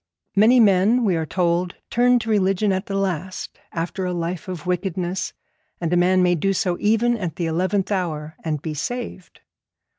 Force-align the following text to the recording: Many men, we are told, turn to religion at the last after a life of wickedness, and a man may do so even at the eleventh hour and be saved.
Many 0.35 0.59
men, 0.59 1.03
we 1.05 1.15
are 1.15 1.27
told, 1.27 1.75
turn 1.91 2.17
to 2.17 2.29
religion 2.31 2.71
at 2.71 2.87
the 2.87 2.95
last 2.97 3.59
after 3.71 4.03
a 4.03 4.13
life 4.15 4.47
of 4.47 4.65
wickedness, 4.65 5.31
and 5.79 5.93
a 5.93 5.95
man 5.95 6.23
may 6.23 6.33
do 6.33 6.53
so 6.53 6.75
even 6.79 7.15
at 7.15 7.35
the 7.35 7.45
eleventh 7.45 7.91
hour 7.91 8.35
and 8.43 8.63
be 8.63 8.73
saved. 8.73 9.41